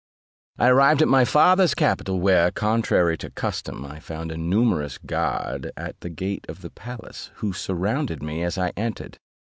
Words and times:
I 0.57 0.69
arrived 0.69 1.03
at 1.03 1.07
my 1.07 1.25
father's 1.25 1.75
capital, 1.75 2.19
where, 2.19 2.49
contrary 2.49 3.19
to 3.19 3.29
custom, 3.29 3.85
I 3.85 3.99
found 3.99 4.31
a 4.31 4.35
numerous 4.35 4.97
guard 4.97 5.71
at 5.77 5.99
the 5.99 6.09
gate 6.09 6.47
of 6.49 6.61
the 6.61 6.71
palace, 6.71 7.29
who 7.35 7.53
surrounded 7.53 8.23
me 8.23 8.41
as 8.41 8.57
I 8.57 8.69
entered. 8.75 9.19